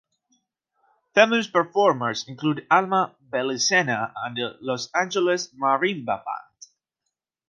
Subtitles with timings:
[1.13, 6.67] Famous performers include Alma Belicena and the Los Angeles Marimba Band.